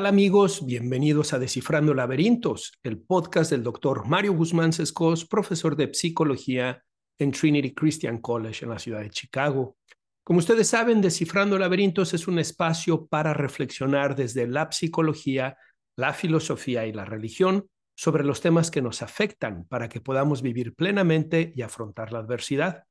[0.00, 0.64] ¿Qué tal amigos?
[0.64, 6.82] Bienvenidos a Descifrando Laberintos, el podcast del doctor Mario Guzmán Sescos, profesor de psicología
[7.18, 9.76] en Trinity Christian College en la ciudad de Chicago.
[10.24, 15.58] Como ustedes saben, Descifrando Laberintos es un espacio para reflexionar desde la psicología,
[15.96, 20.74] la filosofía y la religión sobre los temas que nos afectan para que podamos vivir
[20.74, 22.84] plenamente y afrontar la adversidad.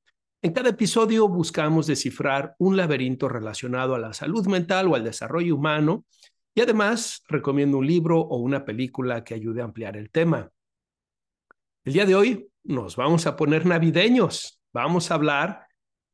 [0.44, 5.56] En cada episodio buscamos descifrar un laberinto relacionado a la salud mental o al desarrollo
[5.56, 6.06] humano
[6.54, 10.52] y además recomiendo un libro o una película que ayude a ampliar el tema.
[11.84, 14.62] El día de hoy nos vamos a poner navideños.
[14.74, 15.68] Vamos a hablar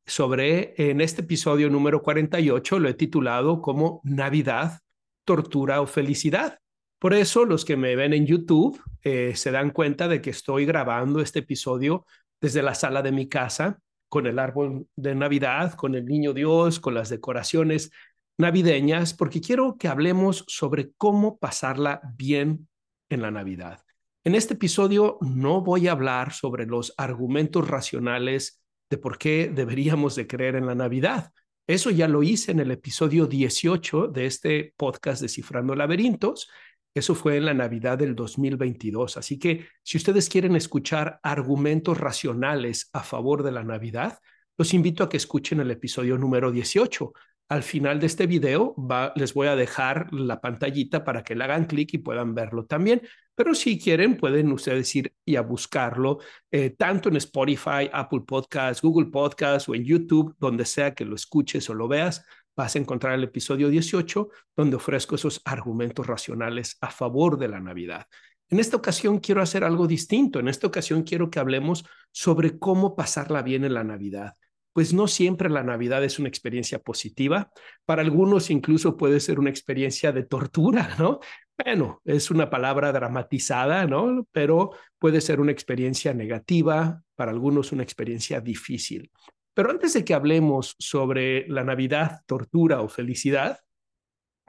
[0.06, 4.80] sobre, en este episodio número 48, lo he titulado como Navidad,
[5.24, 6.58] tortura o felicidad.
[6.98, 10.64] Por eso los que me ven en YouTube eh, se dan cuenta de que estoy
[10.64, 12.06] grabando este episodio
[12.40, 16.80] desde la sala de mi casa con el árbol de Navidad, con el niño Dios,
[16.80, 17.90] con las decoraciones
[18.38, 22.68] navideñas, porque quiero que hablemos sobre cómo pasarla bien
[23.08, 23.82] en la Navidad.
[24.24, 30.16] En este episodio no voy a hablar sobre los argumentos racionales de por qué deberíamos
[30.16, 31.32] de creer en la Navidad.
[31.66, 36.48] Eso ya lo hice en el episodio 18 de este podcast Descifrando Laberintos.
[36.94, 39.16] Eso fue en la Navidad del 2022.
[39.16, 44.18] Así que si ustedes quieren escuchar argumentos racionales a favor de la Navidad,
[44.56, 47.12] los invito a que escuchen el episodio número 18.
[47.48, 48.74] Al final de este video
[49.14, 53.02] les voy a dejar la pantallita para que le hagan clic y puedan verlo también.
[53.34, 56.18] Pero si quieren, pueden ustedes ir y a buscarlo
[56.50, 61.14] eh, tanto en Spotify, Apple Podcasts, Google Podcasts o en YouTube, donde sea que lo
[61.14, 62.24] escuches o lo veas
[62.56, 67.60] vas a encontrar el episodio 18, donde ofrezco esos argumentos racionales a favor de la
[67.60, 68.06] Navidad.
[68.48, 70.40] En esta ocasión quiero hacer algo distinto.
[70.40, 74.36] En esta ocasión quiero que hablemos sobre cómo pasarla bien en la Navidad.
[74.76, 77.50] Pues no siempre la Navidad es una experiencia positiva.
[77.86, 81.20] Para algunos incluso puede ser una experiencia de tortura, ¿no?
[81.56, 84.28] Bueno, es una palabra dramatizada, ¿no?
[84.32, 89.10] Pero puede ser una experiencia negativa, para algunos una experiencia difícil.
[89.54, 93.60] Pero antes de que hablemos sobre la Navidad, tortura o felicidad,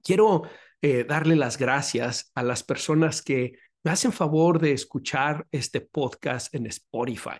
[0.03, 0.41] quiero
[0.81, 6.53] eh, darle las gracias a las personas que me hacen favor de escuchar este podcast
[6.53, 7.39] en Spotify.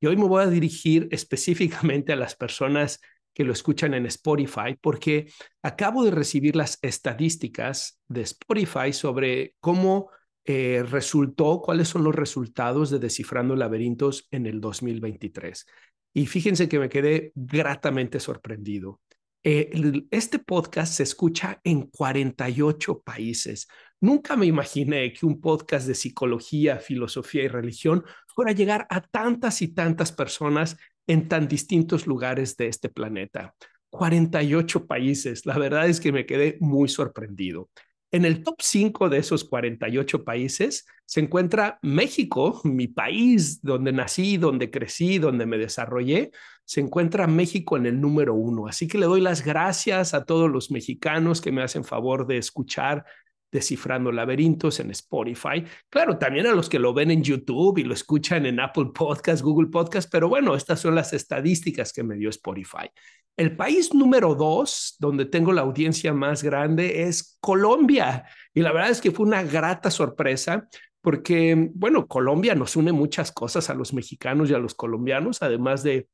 [0.00, 3.00] Y hoy me voy a dirigir específicamente a las personas
[3.34, 5.30] que lo escuchan en Spotify porque
[5.62, 10.10] acabo de recibir las estadísticas de Spotify sobre cómo
[10.44, 15.66] eh, resultó, cuáles son los resultados de Descifrando Laberintos en el 2023.
[16.14, 19.00] Y fíjense que me quedé gratamente sorprendido.
[19.44, 19.70] Eh,
[20.10, 23.68] este podcast se escucha en 48 países.
[24.00, 29.00] Nunca me imaginé que un podcast de psicología, filosofía y religión fuera a llegar a
[29.00, 30.76] tantas y tantas personas
[31.08, 33.54] en tan distintos lugares de este planeta.
[33.90, 35.46] 48 países.
[35.46, 37.70] La verdad es que me quedé muy sorprendido.
[38.10, 44.36] En el top 5 de esos 48 países se encuentra México, mi país donde nací,
[44.36, 46.30] donde crecí, donde me desarrollé.
[46.64, 48.66] Se encuentra México en el número uno.
[48.66, 52.38] Así que le doy las gracias a todos los mexicanos que me hacen favor de
[52.38, 53.04] escuchar
[53.50, 55.64] Descifrando Laberintos en Spotify.
[55.88, 59.42] Claro, también a los que lo ven en YouTube y lo escuchan en Apple Podcast,
[59.42, 62.90] Google Podcast, pero bueno, estas son las estadísticas que me dio Spotify.
[63.36, 68.24] El país número dos, donde tengo la audiencia más grande, es Colombia.
[68.52, 70.68] Y la verdad es que fue una grata sorpresa
[71.00, 75.82] porque, bueno, Colombia nos une muchas cosas a los mexicanos y a los colombianos, además
[75.82, 76.08] de,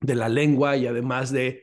[0.00, 1.62] de la lengua y además de,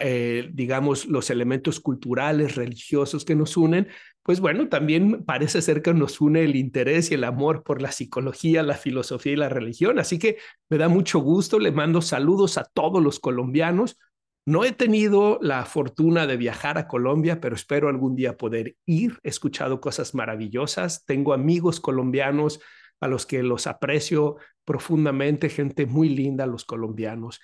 [0.00, 3.88] eh, digamos, los elementos culturales, religiosos que nos unen,
[4.22, 7.90] pues bueno, también parece ser que nos une el interés y el amor por la
[7.90, 9.98] psicología, la filosofía y la religión.
[9.98, 10.38] Así que
[10.70, 13.98] me da mucho gusto, le mando saludos a todos los colombianos.
[14.46, 19.18] No he tenido la fortuna de viajar a Colombia, pero espero algún día poder ir.
[19.24, 21.04] He escuchado cosas maravillosas.
[21.04, 22.60] Tengo amigos colombianos
[23.00, 27.40] a los que los aprecio profundamente, gente muy linda, los colombianos.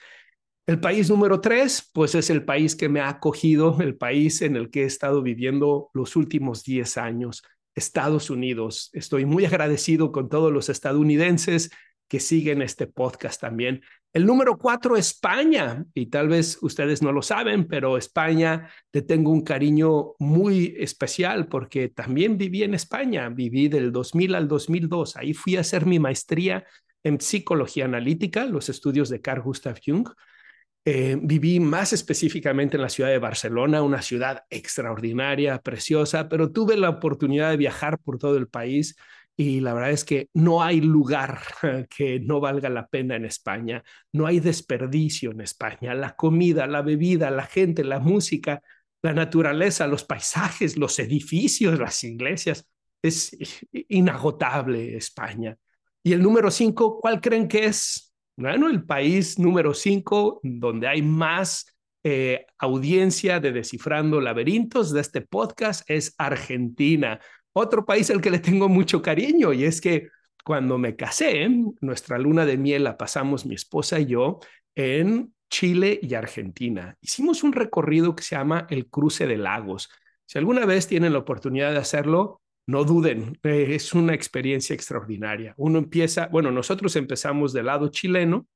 [0.69, 4.55] El país número tres, pues es el país que me ha acogido, el país en
[4.55, 7.43] el que he estado viviendo los últimos 10 años,
[7.75, 8.91] Estados Unidos.
[8.93, 11.71] Estoy muy agradecido con todos los estadounidenses
[12.07, 13.81] que siguen este podcast también.
[14.13, 15.87] El número cuatro, España.
[15.95, 21.49] Y tal vez ustedes no lo saben, pero España le tengo un cariño muy especial
[21.49, 23.31] porque también viví en España.
[23.31, 25.17] Viví del 2000 al 2002.
[25.17, 26.67] Ahí fui a hacer mi maestría
[27.03, 30.07] en psicología analítica, los estudios de Carl Gustav Jung.
[30.91, 36.79] Eh, viví más específicamente en la ciudad de Barcelona, una ciudad extraordinaria, preciosa, pero tuve
[36.79, 38.97] la oportunidad de viajar por todo el país
[39.37, 41.43] y la verdad es que no hay lugar
[41.95, 46.81] que no valga la pena en España, no hay desperdicio en España, la comida, la
[46.81, 48.63] bebida, la gente, la música,
[49.03, 52.67] la naturaleza, los paisajes, los edificios, las iglesias.
[53.03, 53.37] Es
[53.89, 55.55] inagotable España.
[56.03, 58.08] Y el número cinco, ¿cuál creen que es?
[58.39, 65.23] Bueno, el país número cinco donde hay más eh, audiencia de Descifrando Laberintos de este
[65.23, 67.19] podcast es Argentina.
[67.53, 70.11] Otro país al que le tengo mucho cariño y es que
[70.45, 71.51] cuando me casé,
[71.81, 74.39] nuestra luna de miel la pasamos mi esposa y yo
[74.77, 76.97] en Chile y Argentina.
[77.01, 79.91] Hicimos un recorrido que se llama el Cruce de Lagos.
[80.27, 85.55] Si alguna vez tienen la oportunidad de hacerlo, no duden, eh, es una experiencia extraordinaria.
[85.57, 88.47] Uno empieza, bueno, nosotros empezamos del lado chileno,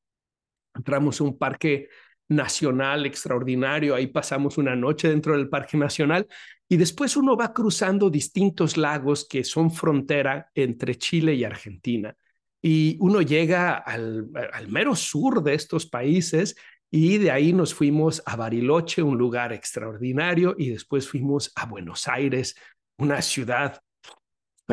[0.74, 1.88] entramos a un parque
[2.28, 6.26] nacional extraordinario, ahí pasamos una noche dentro del Parque Nacional
[6.68, 12.14] y después uno va cruzando distintos lagos que son frontera entre Chile y Argentina.
[12.60, 16.54] Y uno llega al, al mero sur de estos países
[16.90, 22.06] y de ahí nos fuimos a Bariloche, un lugar extraordinario, y después fuimos a Buenos
[22.08, 22.54] Aires,
[22.98, 23.80] una ciudad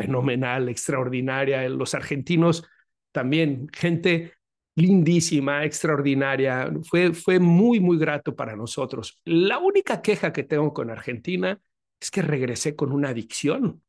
[0.02, 1.68] fenomenal, extraordinaria.
[1.68, 2.64] Los argentinos
[3.12, 4.32] también, gente
[4.76, 6.72] lindísima, extraordinaria.
[6.84, 9.20] Fue, fue muy, muy grato para nosotros.
[9.24, 11.60] La única queja que tengo con Argentina
[12.00, 13.82] es que regresé con una adicción.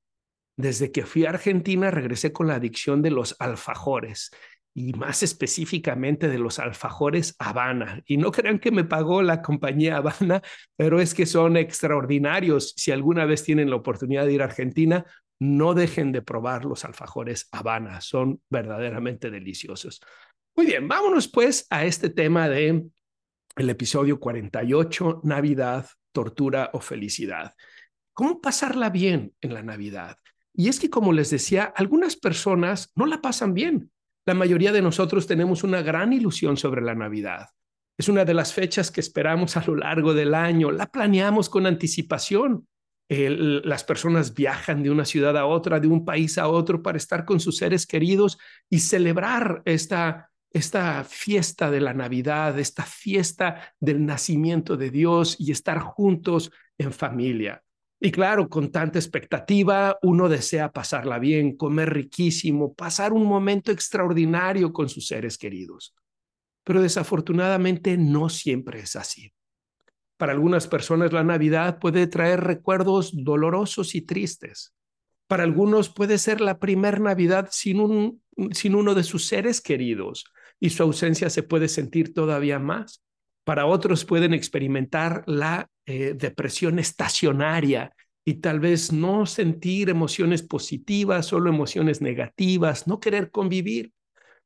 [0.57, 4.31] Desde que fui a Argentina, regresé con la adicción de los alfajores
[4.73, 8.01] y más específicamente de los alfajores Habana.
[8.05, 10.41] Y no crean que me pagó la compañía Habana,
[10.75, 12.73] pero es que son extraordinarios.
[12.77, 15.05] Si alguna vez tienen la oportunidad de ir a Argentina,
[15.41, 19.99] no dejen de probar los alfajores Habana, son verdaderamente deliciosos.
[20.55, 22.85] Muy bien, vámonos pues a este tema de
[23.55, 27.55] el episodio 48, Navidad, tortura o felicidad.
[28.13, 30.15] ¿Cómo pasarla bien en la Navidad?
[30.53, 33.89] Y es que, como les decía, algunas personas no la pasan bien.
[34.27, 37.47] La mayoría de nosotros tenemos una gran ilusión sobre la Navidad.
[37.97, 40.71] Es una de las fechas que esperamos a lo largo del año.
[40.71, 42.67] La planeamos con anticipación.
[43.09, 47.25] Las personas viajan de una ciudad a otra, de un país a otro para estar
[47.25, 48.37] con sus seres queridos
[48.69, 55.51] y celebrar esta esta fiesta de la Navidad, esta fiesta del nacimiento de Dios y
[55.51, 57.63] estar juntos en familia.
[57.99, 64.73] Y claro, con tanta expectativa, uno desea pasarla bien, comer riquísimo, pasar un momento extraordinario
[64.73, 65.95] con sus seres queridos.
[66.63, 69.31] Pero desafortunadamente no siempre es así.
[70.21, 74.71] Para algunas personas la Navidad puede traer recuerdos dolorosos y tristes.
[75.25, 78.21] Para algunos puede ser la primera Navidad sin, un,
[78.51, 80.25] sin uno de sus seres queridos
[80.59, 83.03] y su ausencia se puede sentir todavía más.
[83.43, 87.91] Para otros pueden experimentar la eh, depresión estacionaria
[88.23, 93.91] y tal vez no sentir emociones positivas, solo emociones negativas, no querer convivir.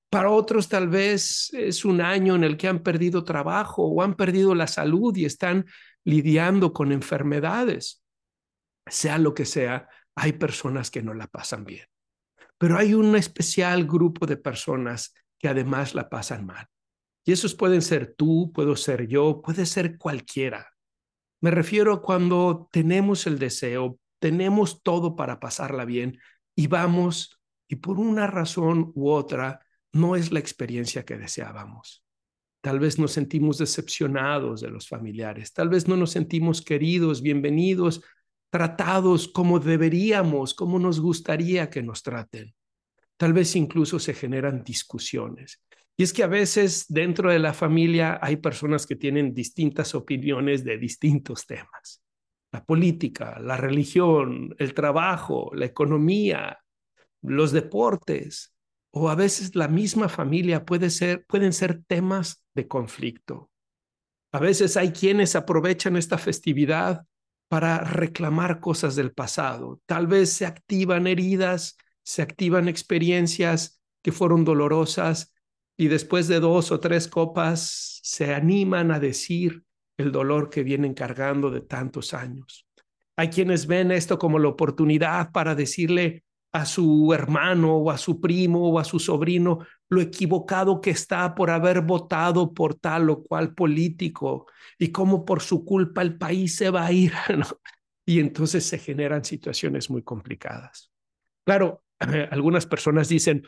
[0.10, 4.16] Para otros tal vez es un año en el que han perdido trabajo o han
[4.16, 5.66] perdido la salud y están
[6.04, 8.04] lidiando con enfermedades.
[8.88, 11.88] Sea lo que sea, hay personas que no la pasan bien.
[12.58, 16.68] Pero hay un especial grupo de personas que además la pasan mal.
[17.26, 20.72] Y esos pueden ser tú, puedo ser yo, puede ser cualquiera.
[21.42, 26.20] Me refiero a cuando tenemos el deseo, tenemos todo para pasarla bien
[26.56, 29.65] y vamos y por una razón u otra
[29.96, 32.04] no es la experiencia que deseábamos.
[32.62, 38.04] Tal vez nos sentimos decepcionados de los familiares, tal vez no nos sentimos queridos, bienvenidos,
[38.50, 42.54] tratados como deberíamos, como nos gustaría que nos traten
[43.18, 45.62] tal vez incluso se generan discusiones.
[45.98, 50.64] Y es que a veces dentro de la familia hay personas que tienen distintas opiniones
[50.64, 52.04] de distintos temas.
[52.52, 56.60] La política, la religión, el trabajo, la economía,
[57.22, 58.54] los deportes,
[58.96, 63.52] o a veces la misma familia puede ser, pueden ser temas de conflicto.
[64.32, 67.06] A veces hay quienes aprovechan esta festividad
[67.50, 69.82] para reclamar cosas del pasado.
[69.86, 75.34] Tal vez se activan heridas se activan experiencias que fueron dolorosas
[75.76, 79.64] y después de dos o tres copas se animan a decir
[79.98, 82.68] el dolor que vienen cargando de tantos años.
[83.18, 86.24] Hay quienes ven esto como la oportunidad para decirle
[86.56, 91.36] a su hermano o a su primo o a su sobrino lo equivocado que está
[91.36, 94.48] por haber votado por tal o cual político
[94.80, 97.14] y cómo por su culpa el país se va a ir.
[98.08, 100.92] Y entonces se generan situaciones muy complicadas.
[101.44, 101.82] Claro,
[102.30, 103.42] algunas personas dicen,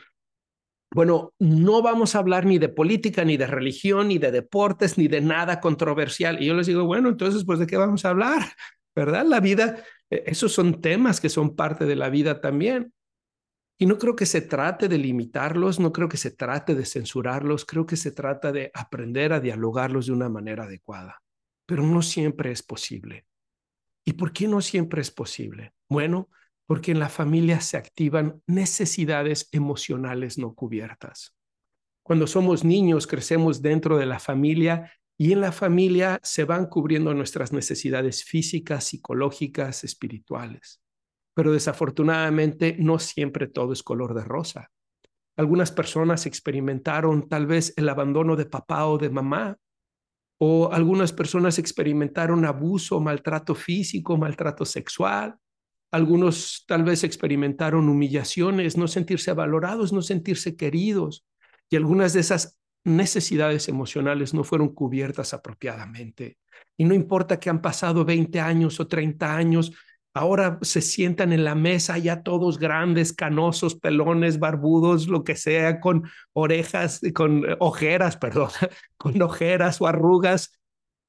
[0.90, 5.06] bueno, no vamos a hablar ni de política, ni de religión, ni de deportes, ni
[5.06, 6.42] de nada controversial.
[6.42, 8.42] Y yo les digo, bueno, entonces, pues, ¿de qué vamos a hablar?
[8.96, 9.24] ¿Verdad?
[9.24, 12.92] La vida, e, esos son temas que son parte de la vida también.
[13.80, 17.64] Y no creo que se trate de limitarlos, no creo que se trate de censurarlos,
[17.64, 21.22] creo que se trata de aprender a dialogarlos de una manera adecuada.
[21.64, 23.26] Pero no siempre es posible.
[24.04, 25.74] ¿Y por qué no siempre es posible?
[25.88, 26.28] Bueno,
[26.66, 31.36] porque en la familia se activan necesidades emocionales no cubiertas.
[32.02, 37.14] Cuando somos niños, crecemos dentro de la familia y en la familia se van cubriendo
[37.14, 40.80] nuestras necesidades físicas, psicológicas, espirituales.
[41.38, 44.72] Pero desafortunadamente no siempre todo es color de rosa.
[45.36, 49.56] Algunas personas experimentaron tal vez el abandono de papá o de mamá,
[50.40, 55.36] o algunas personas experimentaron abuso, maltrato físico, maltrato sexual.
[55.92, 61.24] Algunos tal vez experimentaron humillaciones, no sentirse valorados, no sentirse queridos
[61.70, 66.38] y algunas de esas necesidades emocionales no fueron cubiertas apropiadamente.
[66.76, 69.72] Y no importa que han pasado 20 años o 30 años,
[70.14, 75.80] ahora se sientan en la mesa ya todos grandes, canosos, pelones, barbudos, lo que sea,
[75.80, 78.50] con orejas, con ojeras, perdón,
[78.96, 80.52] con ojeras o arrugas,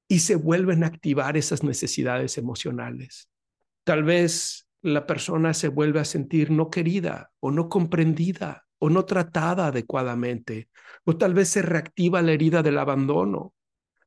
[0.08, 3.30] y se vuelven a activar esas necesidades emocionales.
[3.84, 9.06] Tal vez la persona se vuelve a sentir no querida o no comprendida o no
[9.06, 10.70] tratada adecuadamente,
[11.04, 13.54] o tal vez se reactiva la herida del abandono,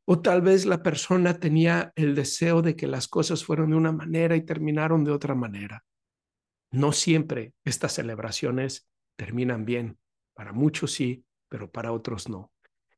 [0.05, 3.93] o tal vez la persona tenía el deseo de que las cosas fueran de una
[3.93, 5.85] manera y terminaron de otra manera.
[6.71, 9.99] No siempre estas celebraciones terminan bien.
[10.35, 12.51] Para muchos sí, pero para otros no.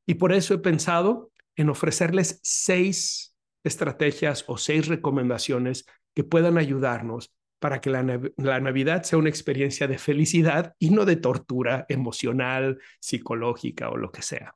[0.05, 7.33] Y por eso he pensado en ofrecerles seis estrategias o seis recomendaciones que puedan ayudarnos
[7.59, 13.89] para que la, Navidad sea una experiencia de felicidad y no de tortura emocional, psicológica
[13.89, 14.55] o lo que sea.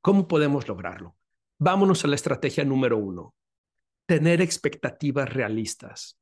[0.00, 1.16] ¿Cómo podemos lograrlo?
[1.64, 3.36] Vámonos a la estrategia número uno,
[4.04, 6.18] tener expectativas realistas.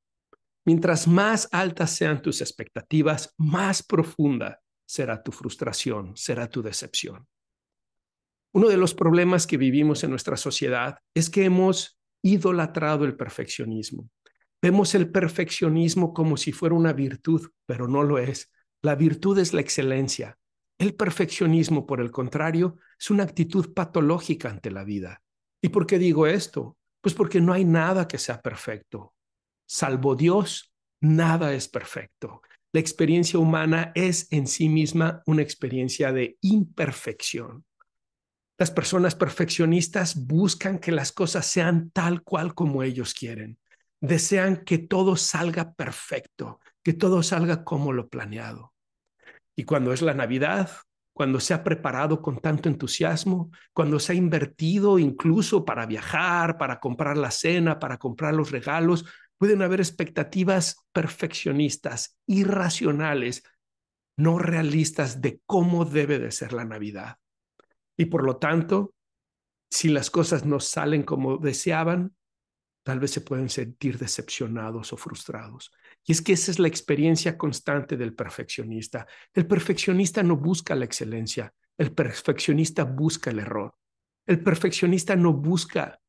[0.66, 7.26] Mientras más altas sean tus expectativas, más profunda será tu frustración, será tu decepción.
[8.52, 14.11] Uno de los problemas que vivimos en nuestra sociedad es que hemos idolatrado el perfeccionismo.
[14.61, 18.52] Vemos el perfeccionismo como si fuera una virtud, pero no lo es.
[18.82, 20.37] La virtud es la excelencia.
[20.76, 25.23] El perfeccionismo, por el contrario, es una actitud patológica ante la vida.
[25.62, 26.76] ¿Y por qué digo esto?
[27.00, 29.14] Pues porque no hay nada que sea perfecto.
[29.67, 32.43] Salvo Dios, nada es perfecto.
[32.73, 37.64] La experiencia humana es en sí misma una experiencia de imperfección.
[38.59, 43.59] Las personas perfeccionistas buscan que las cosas sean tal cual como ellos quieren
[44.00, 48.73] desean que todo salga perfecto, que todo salga como lo planeado.
[49.57, 50.71] Y cuando es la Navidad,
[51.12, 56.81] cuando se ha preparado con tanto entusiasmo, cuando se ha invertido incluso para viajar, para
[56.81, 59.05] comprar la cena, para comprar los regalos,
[59.37, 63.43] pueden haber expectativas perfeccionistas, irracionales,
[64.17, 67.17] no realistas de cómo debe de ser la Navidad.
[67.97, 68.95] Y por lo tanto,
[69.71, 72.14] si las cosas no salen como deseaban,
[72.83, 75.73] tal vez se pueden sentir decepcionados o frustrados.
[76.07, 79.07] Y es que esa es la experiencia constante del perfeccionista.
[79.35, 83.75] El perfeccionista no busca la excelencia, el perfeccionista busca el error.
[84.26, 86.00] El perfeccionista no busca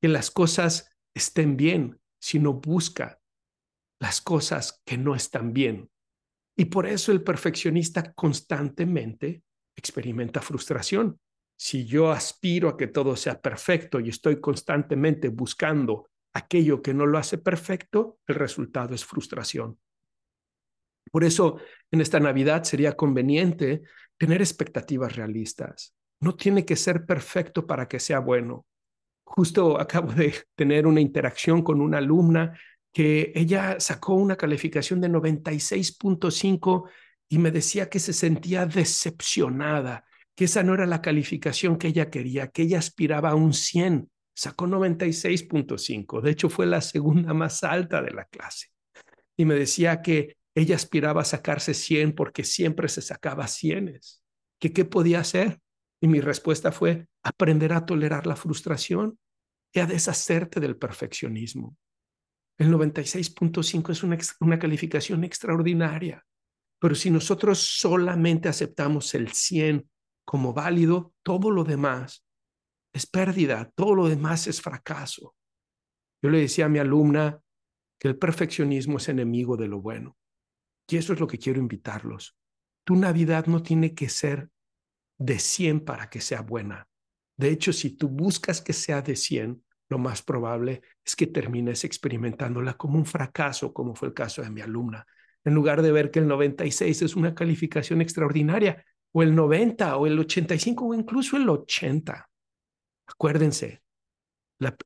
[0.00, 3.20] que las cosas estén bien, sino busca
[4.00, 5.90] las cosas que no están bien.
[6.56, 9.42] Y por eso el perfeccionista constantemente
[9.76, 11.18] experimenta frustración.
[11.56, 17.06] Si yo aspiro a que todo sea perfecto y estoy constantemente buscando aquello que no
[17.06, 19.78] lo hace perfecto, el resultado es frustración.
[21.10, 21.58] Por eso,
[21.90, 23.82] en esta Navidad sería conveniente
[24.16, 25.94] tener expectativas realistas.
[26.20, 28.66] No tiene que ser perfecto para que sea bueno.
[29.24, 32.58] Justo acabo de tener una interacción con una alumna
[32.92, 36.88] que ella sacó una calificación de 96.5
[37.28, 42.10] y me decía que se sentía decepcionada que esa no era la calificación que ella
[42.10, 44.10] quería, que ella aspiraba a un 100,
[44.40, 48.68] sacó 96.5, de hecho fue la segunda más alta de la clase.
[49.36, 54.00] Y me decía que ella aspiraba a sacarse 100 porque siempre se sacaba 100,
[54.58, 55.60] que qué podía hacer.
[56.00, 59.18] Y mi respuesta fue aprender a tolerar la frustración
[59.74, 61.76] y a deshacerte del perfeccionismo.
[62.56, 66.24] El 96.5 es una, una calificación extraordinaria,
[66.78, 69.86] pero si nosotros solamente aceptamos el 100
[70.24, 72.24] como válido, todo lo demás
[72.92, 75.34] es pérdida, todo lo demás es fracaso.
[76.22, 77.40] Yo le decía a mi alumna
[77.98, 80.16] que el perfeccionismo es enemigo de lo bueno.
[80.88, 82.36] Y eso es lo que quiero invitarlos.
[82.84, 84.50] Tu Navidad no tiene que ser
[85.18, 86.88] de 100 para que sea buena.
[87.36, 91.84] De hecho, si tú buscas que sea de 100, lo más probable es que termines
[91.84, 95.06] experimentándola como un fracaso, como fue el caso de mi alumna.
[95.44, 100.06] En lugar de ver que el 96 es una calificación extraordinaria, o el 90 o
[100.06, 102.29] el 85 o incluso el 80.
[103.12, 103.82] Acuérdense,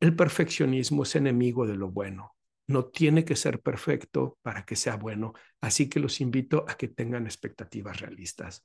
[0.01, 2.35] el perfeccionismo es enemigo de lo bueno.
[2.67, 5.35] no tiene que ser perfecto para que sea bueno.
[5.61, 8.65] Así que los invito a que tengan expectativas realistas.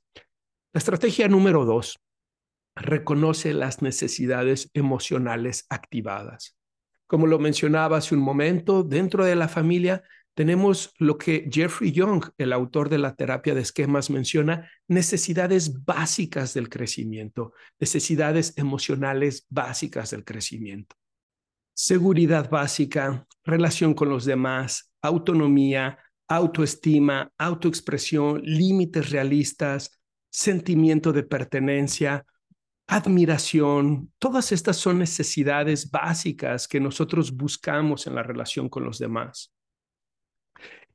[0.72, 2.00] La estrategia número dos,
[2.74, 6.56] reconoce las necesidades emocionales activadas.
[7.06, 10.02] Como lo mencionaba hace un momento, dentro de la familia
[10.34, 16.54] tenemos lo que Jeffrey Young, el autor de la terapia de esquemas, menciona, necesidades básicas
[16.54, 20.96] del crecimiento, necesidades emocionales básicas del crecimiento.
[21.74, 29.90] Seguridad básica, relación con los demás, autonomía, autoestima, autoexpresión, límites realistas,
[30.30, 32.24] sentimiento de pertenencia,
[32.86, 39.52] admiración, todas estas son necesidades básicas que nosotros buscamos en la relación con los demás.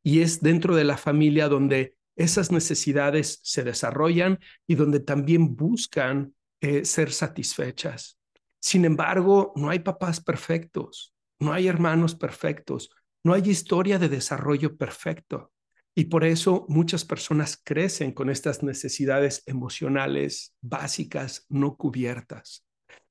[0.06, 6.36] Y es dentro de la familia donde esas necesidades se desarrollan y donde también buscan
[6.62, 8.20] eh, ser satisfechas.
[8.62, 12.92] Sin embargo, no hay papás perfectos, no hay hermanos perfectos,
[13.24, 15.52] no hay historia de desarrollo perfecto.
[15.96, 22.64] Y por eso muchas personas crecen con estas necesidades emocionales básicas no cubiertas.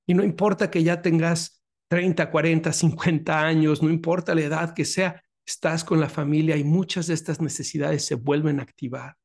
[0.07, 4.85] Y no importa que ya tengas 30, 40, 50 años, no importa la edad que
[4.85, 9.17] sea, estás con la familia y muchas de estas necesidades se vuelven a activar.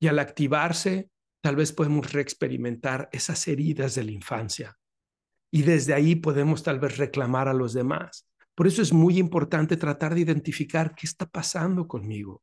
[0.00, 1.10] Y al activarse,
[1.42, 4.78] tal vez podemos reexperimentar esas heridas de la infancia.
[5.50, 8.28] Y desde ahí podemos tal vez reclamar a los demás.
[8.54, 12.42] Por eso es muy importante tratar de identificar qué está pasando conmigo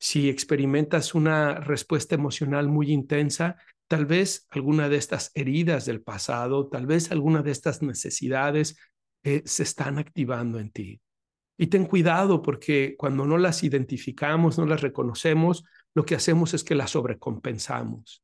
[0.00, 3.56] si experimentas una respuesta emocional muy intensa,
[3.86, 8.78] tal vez alguna de estas heridas del pasado, tal vez alguna de estas necesidades
[9.22, 11.00] eh, se están activando en ti.
[11.62, 16.64] Y ten cuidado porque cuando no las identificamos, no las reconocemos, lo que hacemos es
[16.64, 18.22] que las sobrecompensamos,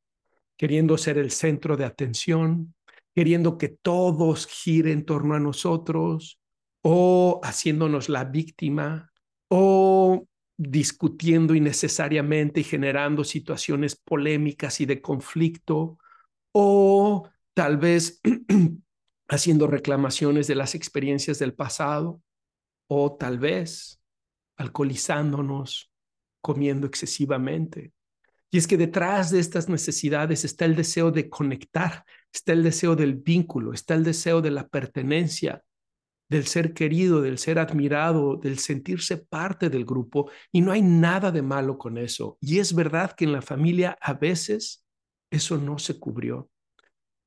[0.57, 2.75] queriendo ser el centro de atención,
[3.15, 6.41] queriendo que todos giren en torno a nosotros
[6.81, 9.13] o haciéndonos la víctima
[9.49, 15.99] o discutiendo innecesariamente y generando situaciones polémicas y de conflicto,
[16.53, 18.19] o tal vez
[19.29, 22.23] haciendo reclamaciones de las experiencias del pasado,
[22.89, 24.01] o tal vez
[24.57, 25.91] alcoholizándonos,
[26.41, 27.93] comiendo excesivamente.
[28.51, 32.97] Y es que detrás de estas necesidades está el deseo de conectar, está el deseo
[32.97, 35.63] del vínculo, está el deseo de la pertenencia,
[36.29, 41.31] del ser querido, del ser admirado, del sentirse parte del grupo y no hay nada
[41.31, 42.39] de malo con eso.
[42.41, 44.85] Y es verdad que en la familia a veces
[45.31, 46.51] eso no se cubrió.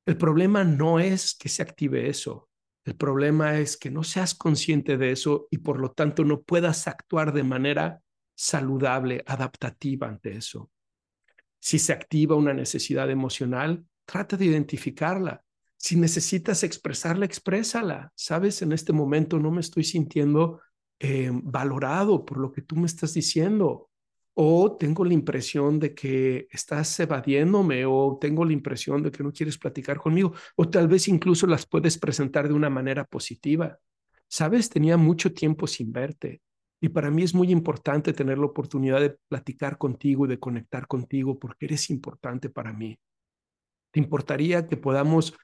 [0.06, 2.49] El problema no es que se active eso.
[2.84, 6.88] El problema es que no seas consciente de eso y por lo tanto no puedas
[6.88, 8.00] actuar de manera
[8.34, 10.70] saludable, adaptativa ante eso.
[11.58, 15.44] Si se activa una necesidad emocional, trata de identificarla
[15.80, 18.12] si necesitas expresarla, exprésala.
[18.14, 20.60] Sabes, en este momento no me estoy sintiendo
[20.98, 23.88] eh, valorado por lo que tú me estás diciendo.
[24.34, 29.32] O tengo la impresión de que estás evadiéndome o tengo la impresión de que no
[29.32, 30.32] quieres platicar conmigo.
[30.56, 33.78] O tal vez incluso las puedes presentar de una manera positiva.
[34.28, 36.40] Sabes, tenía mucho tiempo sin verte.
[36.80, 40.86] Y para mí es muy importante tener la oportunidad de platicar contigo y de conectar
[40.86, 42.98] contigo porque eres importante para mí.
[43.90, 45.34] ¿Te importaría que podamos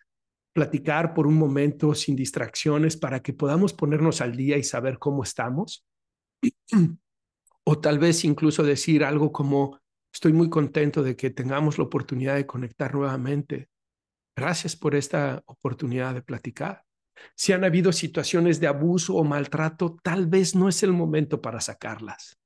[0.56, 5.22] platicar por un momento sin distracciones para que podamos ponernos al día y saber cómo
[5.22, 5.84] estamos.
[7.66, 9.80] O tal vez incluso decir algo como,
[10.12, 13.68] estoy muy contento de que tengamos la oportunidad de conectar nuevamente.
[14.36, 16.84] Gracias por esta oportunidad de platicar.
[17.34, 21.60] Si han habido situaciones de abuso o maltrato, tal vez no es el momento para
[21.60, 22.38] sacarlas.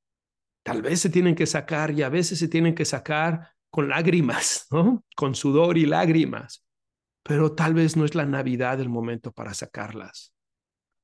[0.65, 4.67] Tal vez se tienen que sacar y a veces se tienen que sacar con lágrimas,
[4.71, 5.05] ¿no?
[5.17, 6.65] Con sudor y lágrimas
[7.23, 10.35] pero tal vez no es la Navidad el momento para sacarlas.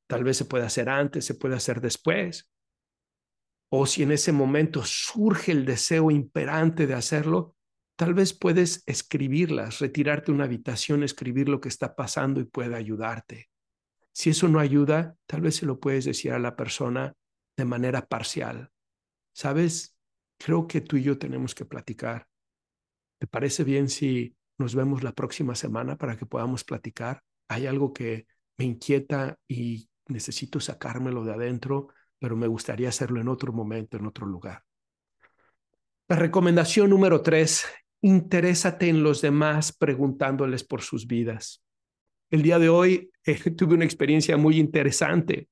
[0.09, 2.51] Tal vez se puede hacer antes, se puede hacer después.
[3.69, 7.55] O si en ese momento surge el deseo imperante de hacerlo,
[7.97, 12.77] tal vez puedes escribirlas, retirarte a una habitación, escribir lo que está pasando y puede
[12.77, 13.49] ayudarte.
[14.13, 17.13] Si eso no ayuda, tal vez se lo puedes decir a la persona
[17.57, 18.71] de manera parcial.
[19.35, 19.97] ¿Sabes?
[20.39, 22.27] Creo que tú y yo tenemos que platicar.
[23.19, 27.23] ¿Te parece bien si nos vemos la próxima semana para que podamos platicar.
[27.49, 28.27] Hay algo que
[28.59, 31.89] me inquieta y necesito sacármelo de adentro,
[32.27, 34.65] pero me gustaría hacerlo en otro momento, en otro lugar.
[36.09, 37.65] La recomendación número tres,
[38.01, 41.63] interésate en los demás preguntándoles por sus vidas.
[42.29, 45.47] El día de hoy eh, tuve una experiencia muy interesante.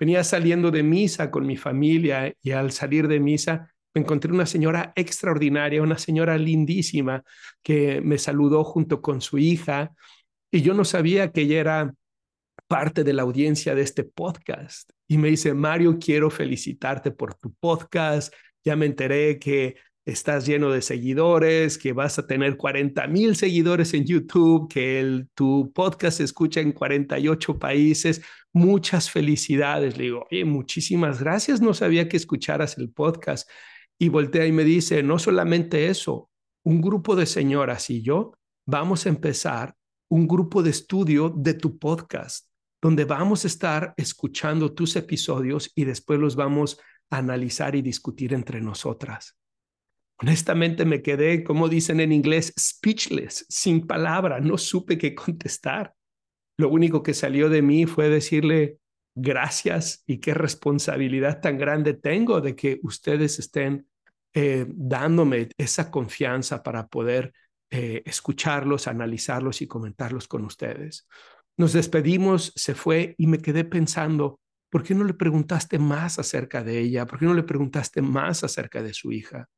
[0.00, 4.92] Venía saliendo de misa con mi familia y al salir de misa encontré una señora
[4.96, 7.22] extraordinaria, una señora lindísima
[7.62, 9.92] que me saludó junto con su hija
[10.50, 11.94] y yo no sabía que ella era
[12.66, 17.54] parte de la audiencia de este podcast y me dice, Mario, quiero felicitarte por tu
[17.54, 18.32] podcast.
[18.64, 23.94] Ya me enteré que estás lleno de seguidores, que vas a tener 40 mil seguidores
[23.94, 28.22] en YouTube, que tu podcast se escucha en 48 países.
[28.52, 29.96] Muchas felicidades.
[29.96, 31.60] Le digo, oye, muchísimas gracias.
[31.60, 33.48] No sabía que escucharas el podcast.
[33.98, 36.30] Y voltea y me dice, no solamente eso,
[36.64, 38.32] un grupo de señoras y yo
[38.66, 39.74] vamos a empezar
[40.08, 42.48] un grupo de estudio de tu podcast
[42.86, 46.78] donde vamos a estar escuchando tus episodios y después los vamos
[47.10, 49.36] a analizar y discutir entre nosotras.
[50.18, 55.94] Honestamente me quedé, como dicen en inglés, speechless, sin palabra, no supe qué contestar.
[56.58, 58.78] Lo único que salió de mí fue decirle
[59.16, 63.88] gracias y qué responsabilidad tan grande tengo de que ustedes estén
[64.32, 67.32] eh, dándome esa confianza para poder
[67.68, 71.08] eh, escucharlos, analizarlos y comentarlos con ustedes.
[71.56, 74.40] Nos despedimos, se fue y me quedé pensando,
[74.70, 77.06] ¿por qué no le preguntaste más acerca de ella?
[77.06, 79.48] ¿Por qué no le preguntaste más acerca de su hija?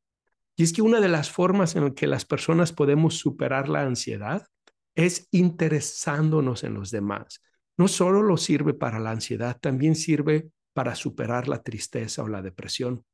[0.56, 4.46] Y es que una de las formas en que las personas podemos superar la ansiedad
[4.94, 7.42] es interesándonos en los demás.
[7.76, 12.42] No solo lo sirve para la ansiedad, también sirve para superar la tristeza o la
[12.42, 13.04] depresión.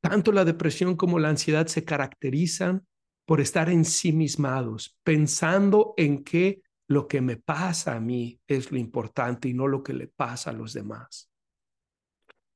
[0.00, 2.86] Tanto la depresión como la ansiedad se caracterizan
[3.24, 9.48] por estar ensimismados, pensando en qué lo que me pasa a mí es lo importante
[9.48, 11.30] y no lo que le pasa a los demás.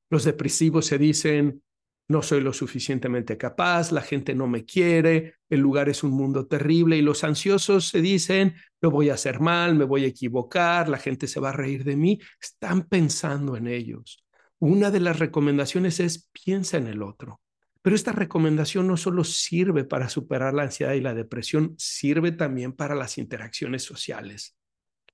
[0.09, 1.63] Los depresivos se dicen,
[2.07, 6.45] no soy lo suficientemente capaz, la gente no me quiere, el lugar es un mundo
[6.45, 10.89] terrible y los ansiosos se dicen, lo voy a hacer mal, me voy a equivocar,
[10.89, 12.19] la gente se va a reír de mí.
[12.41, 14.25] Están pensando en ellos.
[14.59, 17.39] Una de las recomendaciones es piensa en el otro.
[17.81, 22.73] Pero esta recomendación no solo sirve para superar la ansiedad y la depresión, sirve también
[22.73, 24.55] para las interacciones sociales.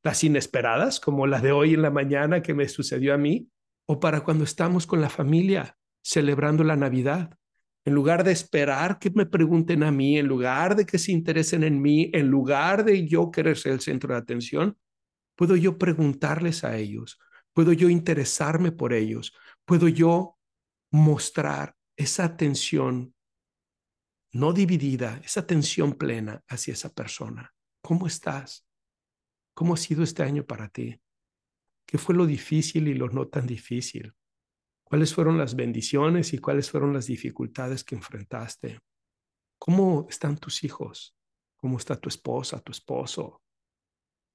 [0.04, 3.50] Las inesperadas, como la de hoy en la mañana que me sucedió a mí,
[3.86, 7.38] o para cuando estamos con la familia celebrando la Navidad.
[7.86, 11.64] En lugar de esperar que me pregunten a mí, en lugar de que se interesen
[11.64, 14.78] en mí, en lugar de yo querer ser el centro de atención,
[15.38, 17.18] puedo yo preguntarles a ellos,
[17.54, 20.38] puedo yo interesarme por ellos, puedo yo
[20.92, 23.14] mostrar esa atención
[24.34, 27.54] no dividida, esa atención plena hacia esa persona.
[27.82, 28.68] ¿Cómo estás?
[29.56, 31.02] ¿Cómo ha sido este año para ti?
[31.88, 34.14] ¿Qué fue lo difícil y lo no tan difícil?
[34.84, 38.80] ¿Cuáles fueron las bendiciones y cuáles fueron las dificultades que enfrentaste?
[39.58, 41.16] ¿Cómo están tus hijos?
[41.56, 43.42] ¿Cómo está tu esposa, tu esposo?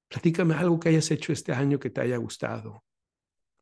[0.09, 2.85] Platícame algo que hayas hecho este año que te haya gustado.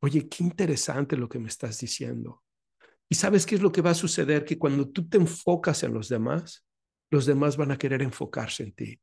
[0.02, 2.42] Oye, qué interesante lo que me estás diciendo.
[3.10, 4.44] Y sabes qué es lo que va a suceder?
[4.44, 6.64] Que cuando tú te enfocas en los demás,
[7.10, 9.00] los demás van a querer enfocarse en ti.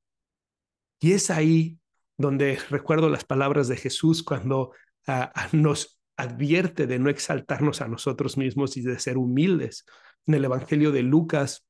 [1.00, 1.78] Y es ahí
[2.17, 4.72] donde recuerdo las palabras de Jesús cuando
[5.08, 9.86] ah, ah, nos advierte de no exaltarnos a nosotros mismos y de ser humildes.
[10.26, 11.67] En el Evangelio de Lucas,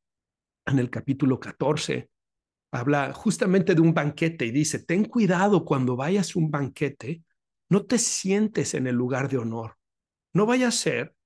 [0.67, 2.09] en el capítulo 14,
[2.71, 7.23] habla justamente de un banquete y dice, ten cuidado cuando vayas a un banquete,
[7.69, 9.75] no te sientes en el lugar de honor.
[10.33, 11.16] No vaya a ser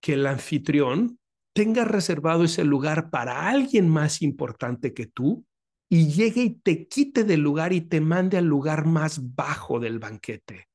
[0.00, 1.18] que el anfitrión
[1.52, 5.44] tenga reservado ese lugar para alguien más importante que tú
[5.88, 9.98] y llegue y te quite del lugar y te mande al lugar más bajo del
[9.98, 10.68] banquete.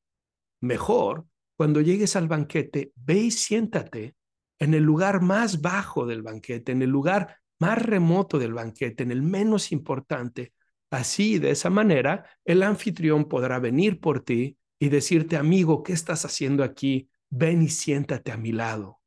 [0.61, 1.25] Mejor,
[1.57, 4.15] cuando llegues al banquete, ve y siéntate
[4.59, 9.11] en el lugar más bajo del banquete, en el lugar más remoto del banquete, en
[9.11, 10.53] el menos importante.
[10.91, 16.25] Así, de esa manera, el anfitrión podrá venir por ti y decirte, amigo, ¿qué estás
[16.25, 17.09] haciendo aquí?
[17.29, 18.99] Ven y siéntate a mi lado.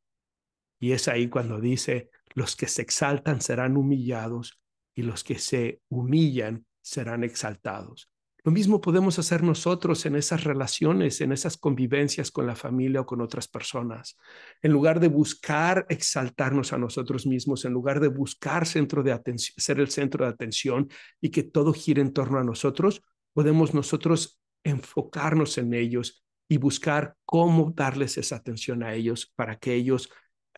[0.78, 4.60] Y es ahí cuando dice, los que se exaltan serán humillados
[4.94, 8.10] y los que se humillan serán exaltados.
[8.44, 13.06] Lo mismo podemos hacer nosotros en esas relaciones, en esas convivencias con la familia o
[13.06, 14.16] con otras personas.
[14.62, 19.54] En lugar de buscar exaltarnos a nosotros mismos, en lugar de buscar centro de atención,
[19.58, 20.88] ser el centro de atención
[21.20, 23.02] y que todo gire en torno a nosotros,
[23.34, 29.74] podemos nosotros enfocarnos en ellos y buscar cómo darles esa atención a ellos para que
[29.74, 30.08] ellos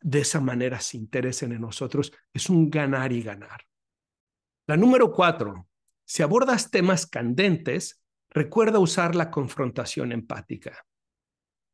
[0.00, 3.60] de esa manera se interesen en nosotros, es un ganar y ganar.
[4.66, 5.68] La número cuatro,
[6.04, 10.84] si abordas temas candentes, recuerda usar la confrontación empática.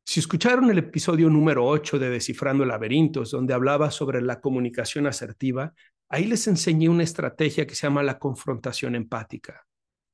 [0.05, 5.73] Si escucharon el episodio número 8 de Descifrando Laberintos, donde hablaba sobre la comunicación asertiva,
[6.09, 9.65] ahí les enseñé una estrategia que se llama la confrontación empática.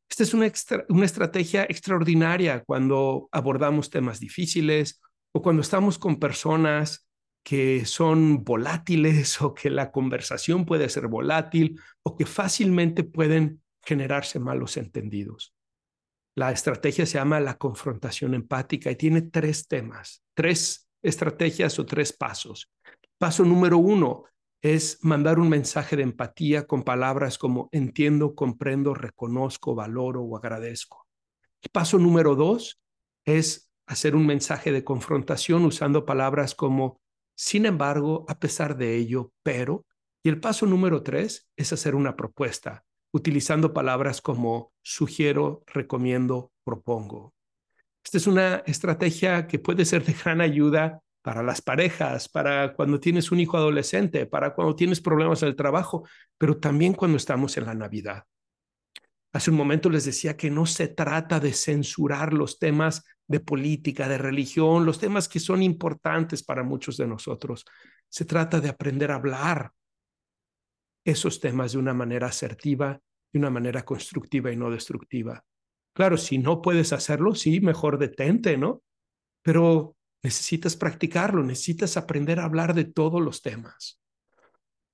[0.09, 0.51] Esta es una,
[0.89, 4.99] una estrategia extraordinaria cuando abordamos temas difíciles
[5.31, 7.07] o cuando estamos con personas
[7.43, 14.39] que son volátiles o que la conversación puede ser volátil o que fácilmente pueden generarse
[14.39, 15.53] malos entendidos.
[16.35, 22.13] La estrategia se llama la confrontación empática y tiene tres temas, tres estrategias o tres
[22.13, 22.71] pasos.
[23.19, 24.23] Paso número uno
[24.61, 31.05] es mandar un mensaje de empatía con palabras como entiendo, comprendo, reconozco, valoro o agradezco.
[31.71, 32.81] Paso número dos
[33.25, 37.01] es hacer un mensaje de confrontación usando palabras como
[37.35, 39.85] sin embargo, a pesar de ello, pero.
[40.23, 47.33] Y el paso número tres es hacer una propuesta utilizando palabras como sugiero, recomiendo, propongo.
[48.03, 52.99] Esta es una estrategia que puede ser de gran ayuda para las parejas, para cuando
[52.99, 56.05] tienes un hijo adolescente, para cuando tienes problemas en el trabajo,
[56.37, 58.23] pero también cuando estamos en la Navidad.
[59.31, 64.07] Hace un momento les decía que no se trata de censurar los temas de política,
[64.07, 67.65] de religión, los temas que son importantes para muchos de nosotros.
[68.09, 69.71] Se trata de aprender a hablar
[71.05, 72.99] esos temas de una manera asertiva,
[73.31, 75.43] de una manera constructiva y no destructiva.
[75.93, 78.81] Claro, si no puedes hacerlo, sí, mejor detente, ¿no?
[79.41, 83.99] Pero necesitas practicarlo, necesitas aprender a hablar de todos los temas.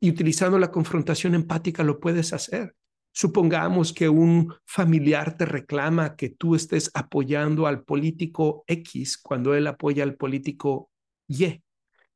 [0.02, 2.76] Y utilizando la confrontación empática lo puedes hacer.
[3.12, 9.68] Supongamos que un familiar te reclama que tú estés apoyando al político X cuando él
[9.68, 10.90] apoya al político
[11.28, 11.62] Y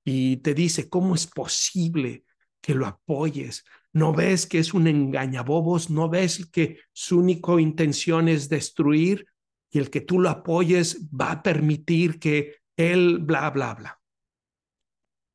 [0.03, 2.25] y te dice, ¿cómo es posible
[2.61, 3.63] que lo apoyes?
[3.93, 5.89] ¿No ves que es un engañabobos?
[5.89, 9.27] ¿No ves que su única intención es destruir
[9.71, 13.99] y el que tú lo apoyes va a permitir que él bla, bla, bla?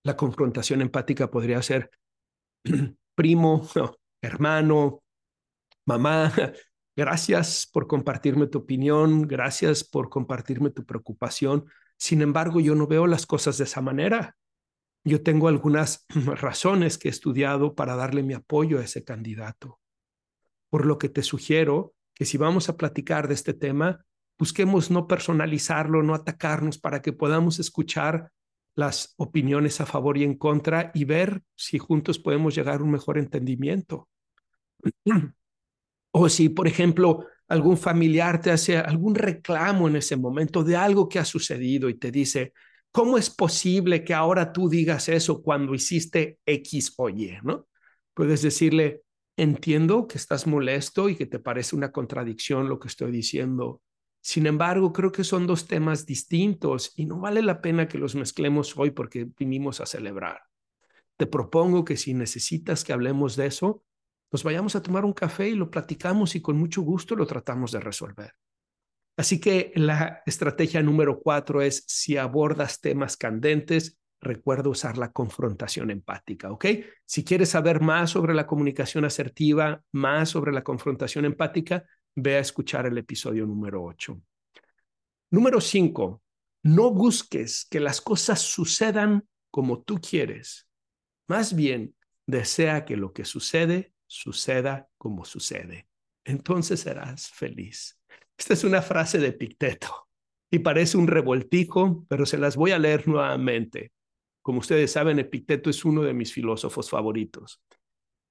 [0.04, 1.90] La confrontación empática podría ser
[3.14, 3.68] primo,
[4.20, 5.02] hermano,
[5.88, 6.32] mamá,
[6.96, 11.64] gracias por compartirme tu opinión, gracias por compartirme tu preocupación.
[11.96, 14.36] Sin embargo, yo no veo las cosas de esa manera.
[15.02, 19.80] Yo tengo algunas razones que he estudiado para darle mi apoyo a ese candidato.
[20.68, 24.04] Por lo que te sugiero que si vamos a platicar de este tema,
[24.38, 28.30] busquemos no personalizarlo, no atacarnos para que podamos escuchar
[28.74, 32.90] las opiniones a favor y en contra y ver si juntos podemos llegar a un
[32.90, 34.08] mejor entendimiento.
[36.20, 41.08] O si, por ejemplo, algún familiar te hace algún reclamo en ese momento de algo
[41.08, 42.52] que ha sucedido y te dice,
[42.90, 47.38] ¿cómo es posible que ahora tú digas eso cuando hiciste X o Y?
[47.42, 47.68] ¿no?
[48.14, 49.02] Puedes decirle,
[49.36, 53.80] entiendo que estás molesto y que te parece una contradicción lo que estoy diciendo.
[54.20, 58.16] Sin embargo, creo que son dos temas distintos y no vale la pena que los
[58.16, 60.40] mezclemos hoy porque vinimos a celebrar.
[61.16, 63.84] Te propongo que si necesitas que hablemos de eso,
[64.30, 67.72] nos vayamos a tomar un café y lo platicamos y con mucho gusto lo tratamos
[67.72, 68.32] de resolver.
[69.16, 75.90] Así que la estrategia número cuatro es si abordas temas candentes, recuerda usar la confrontación
[75.90, 76.66] empática, ¿ok?
[77.04, 82.40] Si quieres saber más sobre la comunicación asertiva, más sobre la confrontación empática, ve a
[82.40, 84.20] escuchar el episodio número ocho.
[85.30, 86.22] Número cinco,
[86.62, 90.68] no busques que las cosas sucedan como tú quieres.
[91.28, 91.94] Más bien,
[92.26, 95.86] desea que lo que sucede suceda como sucede.
[96.24, 98.00] Entonces serás feliz.
[98.36, 100.08] Esta es una frase de Picteto
[100.50, 103.92] y parece un revoltijo, pero se las voy a leer nuevamente.
[104.42, 107.62] Como ustedes saben, Epicteto es uno de mis filósofos favoritos.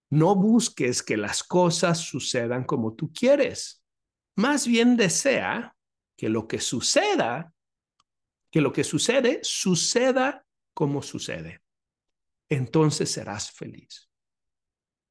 [0.09, 3.83] No busques que las cosas sucedan como tú quieres.
[4.35, 5.75] Más bien desea
[6.15, 7.53] que lo que suceda,
[8.49, 11.61] que lo que sucede, suceda como sucede.
[12.49, 14.09] Entonces serás feliz.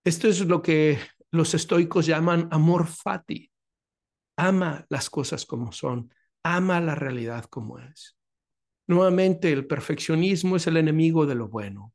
[0.07, 1.01] Esto es lo que
[1.33, 3.51] los estoicos llaman amor fati.
[4.37, 6.14] Ama las cosas como son,
[6.45, 8.16] ama la realidad como es.
[8.87, 11.92] Nuevamente, el perfeccionismo es el enemigo de lo bueno.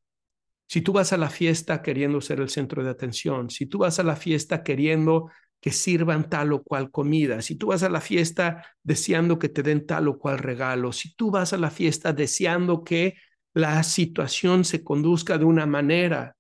[0.68, 3.98] Si tú vas a la fiesta queriendo ser el centro de atención, si tú vas
[3.98, 8.02] a la fiesta queriendo que sirvan tal o cual comida, si tú vas a la
[8.02, 12.12] fiesta deseando que te den tal o cual regalo, si tú vas a la fiesta
[12.12, 13.16] deseando que
[13.54, 16.36] la situación se conduzca de una manera,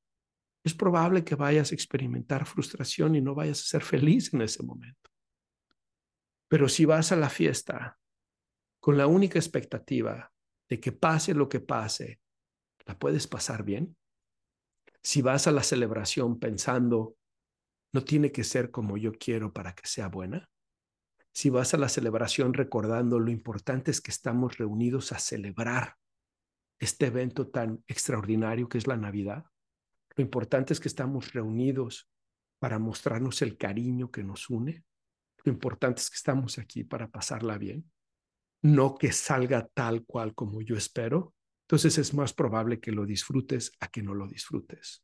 [0.63, 4.63] es probable que vayas a experimentar frustración y no vayas a ser feliz en ese
[4.63, 5.09] momento.
[6.47, 7.97] Pero si vas a la fiesta
[8.79, 10.31] con la única expectativa
[10.69, 12.19] de que pase lo que pase,
[12.85, 13.95] ¿la puedes pasar bien?
[15.03, 17.15] Si vas a la celebración pensando,
[17.93, 20.49] no tiene que ser como yo quiero para que sea buena.
[21.33, 25.95] Si vas a la celebración recordando lo importante es que estamos reunidos a celebrar
[26.79, 29.45] este evento tan extraordinario que es la Navidad.
[30.15, 32.09] Lo importante es que estamos reunidos
[32.59, 34.83] para mostrarnos el cariño que nos une.
[35.43, 37.91] Lo importante es que estamos aquí para pasarla bien,
[38.63, 41.33] no que salga tal cual como yo espero.
[41.63, 45.03] Entonces es más probable que lo disfrutes a que no lo disfrutes.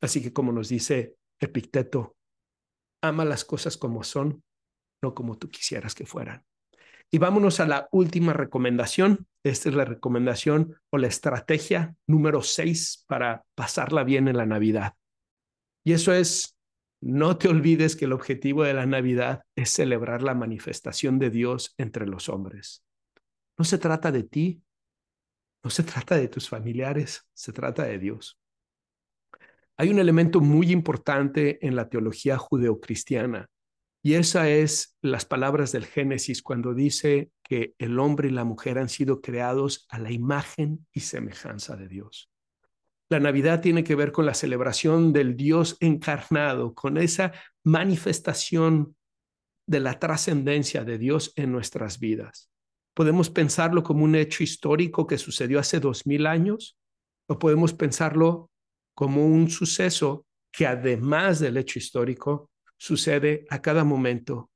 [0.00, 2.16] Así que como nos dice Epicteto,
[3.02, 4.42] ama las cosas como son,
[5.02, 6.44] no como tú quisieras que fueran.
[7.10, 9.26] Y vámonos a la última recomendación.
[9.44, 14.94] Esta es la recomendación o la estrategia número seis para pasarla bien en la Navidad.
[15.84, 16.56] Y eso es,
[17.00, 21.74] no te olvides que el objetivo de la Navidad es celebrar la manifestación de Dios
[21.76, 22.82] entre los hombres.
[23.58, 24.62] No se trata de ti,
[25.62, 28.38] no se trata de tus familiares, se trata de Dios.
[29.76, 33.50] Hay un elemento muy importante en la teología judeocristiana
[34.06, 38.76] y esa es las palabras del Génesis cuando dice que el hombre y la mujer
[38.76, 42.30] han sido creados a la imagen y semejanza de Dios.
[43.08, 47.32] La Navidad tiene que ver con la celebración del Dios encarnado, con esa
[47.64, 48.94] manifestación
[49.66, 52.50] de la trascendencia de Dios en nuestras vidas.
[52.92, 56.76] Podemos pensarlo como un hecho histórico que sucedió hace dos mil años
[57.26, 58.50] o podemos pensarlo
[58.94, 64.50] como un suceso que además del hecho histórico sucede a cada momento,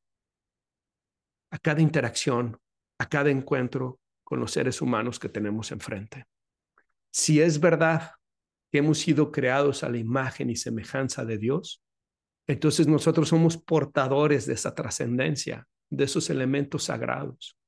[1.50, 2.58] a cada interacción,
[2.98, 6.26] a cada encuentro con los seres humanos que tenemos enfrente.
[7.10, 8.12] Si es verdad
[8.70, 11.82] que hemos sido creados a la imagen y semejanza de Dios,
[12.46, 17.58] entonces nosotros somos portadores de esa trascendencia, de esos elementos sagrados.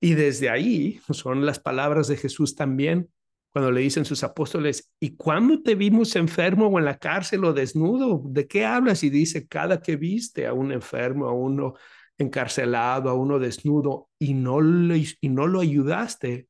[0.00, 3.10] Y desde ahí son las palabras de Jesús también
[3.56, 7.54] cuando le dicen sus apóstoles, ¿y cuándo te vimos enfermo o en la cárcel o
[7.54, 8.20] desnudo?
[8.26, 9.02] ¿De qué hablas?
[9.02, 11.72] Y dice, cada que viste a un enfermo, a uno
[12.18, 16.48] encarcelado, a uno desnudo y no, y no lo ayudaste,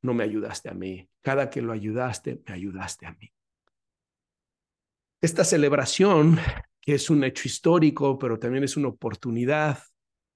[0.00, 1.06] no me ayudaste a mí.
[1.20, 3.30] Cada que lo ayudaste, me ayudaste a mí.
[5.20, 6.38] Esta celebración,
[6.80, 9.80] que es un hecho histórico, pero también es una oportunidad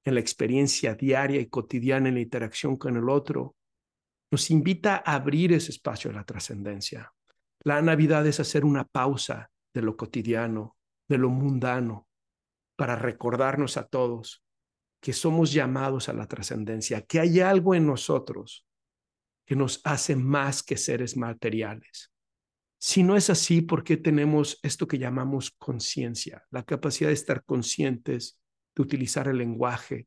[0.05, 3.57] en la experiencia diaria y cotidiana en la interacción con el otro,
[4.31, 7.13] nos invita a abrir ese espacio a la trascendencia.
[7.63, 10.77] La Navidad es hacer una pausa de lo cotidiano,
[11.09, 12.09] de lo mundano,
[12.77, 14.43] para recordarnos a todos
[15.03, 18.67] que somos llamados a la trascendencia, que hay algo en nosotros
[19.47, 22.13] que nos hace más que seres materiales.
[22.79, 26.47] Si no es así, ¿por qué tenemos esto que llamamos conciencia?
[26.51, 28.39] La capacidad de estar conscientes,
[28.75, 30.07] de utilizar el lenguaje,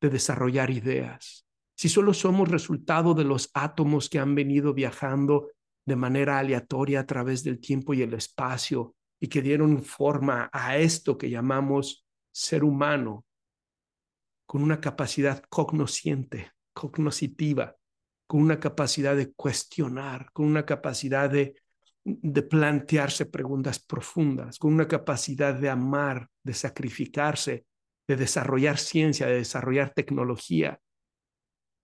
[0.00, 1.47] de desarrollar ideas,
[1.78, 5.52] si solo somos resultado de los átomos que han venido viajando
[5.86, 10.76] de manera aleatoria a través del tiempo y el espacio y que dieron forma a
[10.76, 13.24] esto que llamamos ser humano,
[14.44, 17.76] con una capacidad cognosciente, cognoscitiva,
[18.26, 21.62] con una capacidad de cuestionar, con una capacidad de,
[22.02, 27.66] de plantearse preguntas profundas, con una capacidad de amar, de sacrificarse,
[28.08, 30.80] de desarrollar ciencia, de desarrollar tecnología,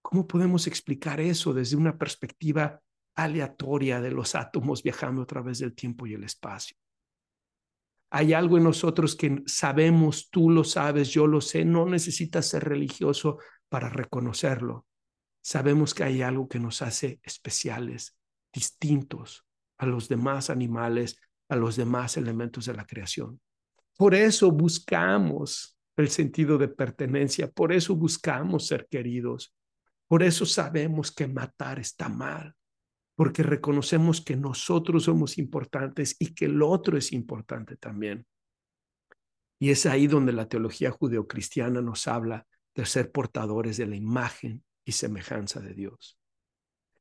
[0.04, 2.78] ¿Cómo podemos explicar eso desde una perspectiva
[3.14, 6.76] aleatoria de los átomos viajando a través del tiempo y el espacio?
[8.10, 12.64] Hay algo en nosotros que sabemos, tú lo sabes, yo lo sé, no necesitas ser
[12.64, 13.38] religioso
[13.70, 14.86] para reconocerlo.
[15.42, 18.14] Sabemos que hay algo que nos hace especiales,
[18.52, 19.46] distintos
[19.78, 23.40] a los demás animales, a los demás elementos de la creación.
[23.96, 29.54] Por eso buscamos el sentido de pertenencia, por eso buscamos ser queridos,
[30.14, 32.54] por eso sabemos que matar está mal,
[33.16, 38.24] porque reconocemos que nosotros somos importantes y que el otro es importante también.
[39.58, 42.46] Y es ahí donde la teología judeocristiana nos habla
[42.76, 46.16] de ser portadores de la imagen y semejanza de Dios.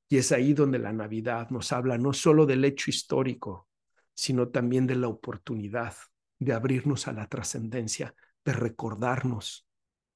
[0.10, 3.70] Y es ahí donde la Navidad nos habla no solo del hecho histórico,
[4.16, 5.94] sino también de la oportunidad
[6.40, 9.68] de abrirnos a la trascendencia, de recordarnos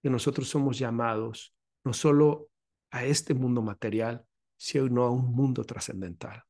[0.01, 2.49] que nosotros somos llamados no solo
[2.91, 4.25] a este mundo material,
[4.57, 6.43] sino a un mundo trascendental.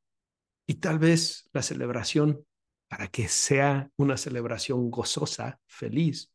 [0.65, 2.45] Y tal vez la celebración,
[2.87, 6.31] para que sea una celebración gozosa, feliz,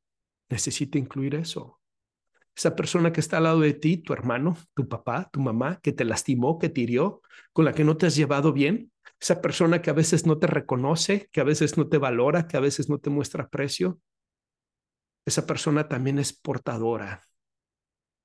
[0.48, 1.80] necesita incluir eso.
[2.55, 5.92] Esa persona que está al lado de ti, tu hermano, tu papá, tu mamá, que
[5.92, 7.22] te lastimó, que te hirió,
[7.53, 10.46] con la que no te has llevado bien, esa persona que a veces no te
[10.46, 14.00] reconoce, que a veces no te valora, que a veces no te muestra aprecio,
[15.24, 17.22] esa persona también es portadora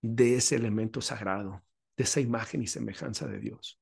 [0.01, 1.63] de ese elemento sagrado,
[1.97, 3.79] de esa imagen y semejanza de Dios.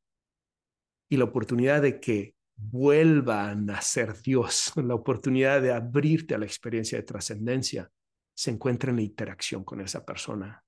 [1.10, 6.46] Y la oportunidad de que vuelva a nacer Dios, la oportunidad de abrirte a la
[6.46, 7.92] experiencia de trascendencia,
[8.34, 10.64] se encuentra en la interacción con esa persona.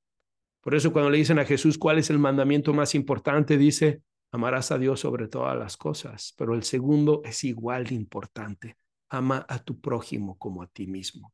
[0.62, 4.72] Por eso cuando le dicen a Jesús cuál es el mandamiento más importante, dice, amarás
[4.72, 8.78] a Dios sobre todas las cosas, pero el segundo es igual de importante,
[9.10, 11.34] ama a tu prójimo como a ti mismo.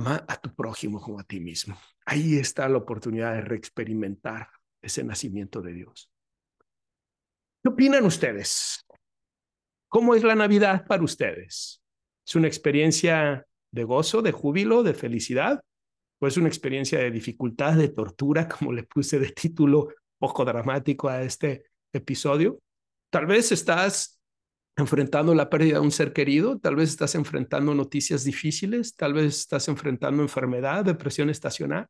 [0.00, 1.78] Ama a tu prójimo como a ti mismo.
[2.06, 4.48] Ahí está la oportunidad de reexperimentar
[4.80, 6.10] ese nacimiento de Dios.
[7.62, 8.82] ¿Qué opinan ustedes?
[9.88, 11.82] ¿Cómo es la Navidad para ustedes?
[12.26, 15.62] ¿Es una experiencia de gozo, de júbilo, de felicidad,
[16.18, 19.88] o es una experiencia de dificultad, de tortura, como le puse de título
[20.18, 22.58] poco dramático a este episodio.
[23.10, 24.18] Tal vez estás
[24.80, 29.38] enfrentando la pérdida de un ser querido, tal vez estás enfrentando noticias difíciles, tal vez
[29.38, 31.86] estás enfrentando enfermedad, depresión estacional,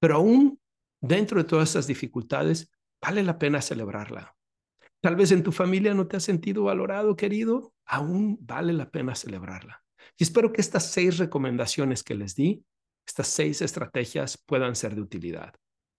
[0.00, 0.60] pero aún
[1.00, 2.70] dentro de todas esas dificultades,
[3.00, 4.34] vale la pena celebrarla.
[5.00, 9.14] Tal vez en tu familia no te has sentido valorado, querido, aún vale la pena
[9.14, 9.82] celebrarla.
[10.16, 12.64] Y espero que estas seis recomendaciones que les di,
[13.06, 15.54] estas seis estrategias puedan ser de utilidad.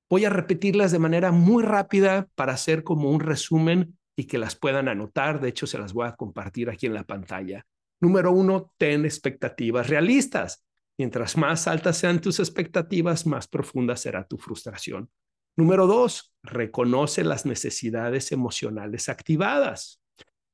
[0.09, 4.53] Voy a repetirlas de manera muy rápida para hacer como un resumen y que las
[4.57, 5.39] puedan anotar.
[5.39, 7.65] De hecho, se las voy a compartir aquí en la pantalla.
[8.01, 10.65] Número uno, ten expectativas realistas.
[10.97, 15.09] Mientras más altas sean tus expectativas, más profunda será tu frustración.
[15.55, 20.01] Número dos, reconoce las necesidades emocionales activadas.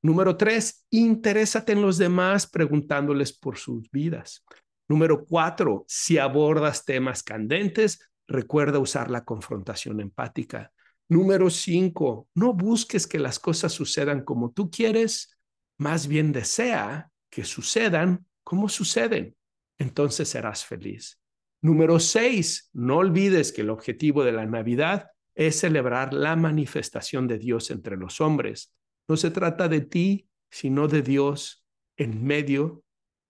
[0.04, 4.46] Número tres, interésate en los demás preguntándoles por sus vidas.
[4.88, 10.72] Número cuatro, si abordas temas candentes, recuerda usar la confrontación empática.
[11.08, 15.38] Número cinco, no busques que las cosas sucedan como tú quieres,
[15.78, 19.36] más bien desea que sucedan como suceden.
[19.78, 21.20] Entonces serás feliz.
[21.62, 27.38] Número seis, no olvides que el objetivo de la Navidad es celebrar la manifestación de
[27.38, 28.74] Dios entre los hombres.
[29.08, 31.66] No se trata de ti, sino de Dios
[31.98, 32.84] en medio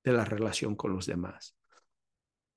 [0.04, 1.58] de la relación con los demás.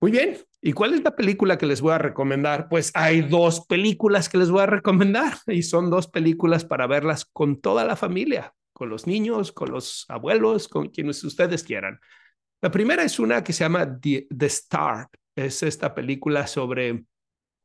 [0.00, 2.68] Muy bien, ¿y cuál es la película que les voy a recomendar?
[2.68, 7.24] Pues hay dos películas que les voy a recomendar y son dos películas para verlas
[7.24, 12.00] con toda la familia, con los niños, con los abuelos, con quienes ustedes quieran.
[12.60, 15.08] La primera es una que se llama The, Star.
[15.36, 17.04] Es esta película sobre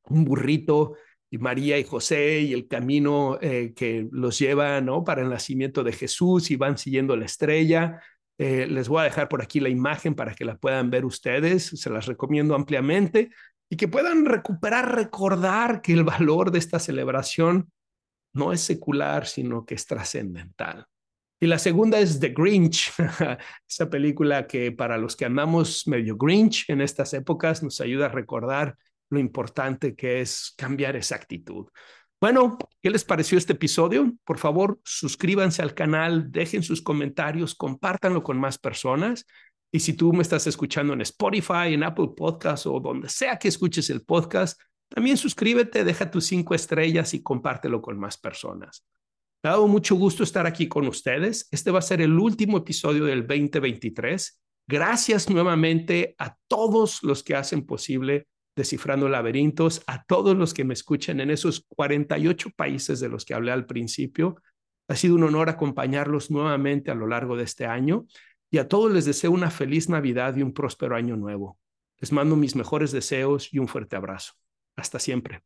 [0.05, 0.93] un burrito
[1.31, 5.03] y María y José y el camino eh, que los lleva ¿no?
[5.03, 7.99] para el nacimiento de Jesús y van siguiendo la estrella.
[8.43, 11.63] Eh, les voy a dejar por aquí la imagen para que la puedan ver ustedes,
[11.63, 13.29] se las recomiendo ampliamente
[13.69, 17.71] y que puedan recuperar, recordar que el valor de esta celebración
[18.33, 20.85] no es secular, sino que es trascendental.
[21.39, 22.91] Y la segunda es The Grinch,
[23.69, 28.09] esa película que para los que andamos medio Grinch en estas épocas nos ayuda a
[28.09, 28.75] recordar
[29.09, 31.69] lo importante que es cambiar esa actitud.
[32.23, 34.13] Bueno, ¿qué les pareció este episodio?
[34.23, 39.25] Por favor, suscríbanse al canal, dejen sus comentarios, compártanlo con más personas.
[39.73, 43.49] Y si tú me estás escuchando en Spotify, en Apple Podcasts o donde sea que
[43.49, 44.57] escuches el podcast,
[44.87, 48.85] también suscríbete, deja tus cinco estrellas y compártelo con más personas.
[49.43, 51.49] Me ha dado mucho gusto estar aquí con ustedes.
[51.51, 54.41] Este va a ser el último episodio del 2023.
[54.65, 60.73] Gracias nuevamente a todos los que hacen posible Descifrando Laberintos, a todos los que me
[60.73, 64.35] escuchen en esos 48 países de los que hablé al principio.
[64.87, 68.05] Ha sido un honor acompañarlos nuevamente a lo largo de este año
[68.51, 71.57] y a todos les deseo una feliz Navidad y un próspero año nuevo.
[71.99, 74.33] Les mando mis mejores deseos y un fuerte abrazo.
[74.75, 75.43] Hasta siempre.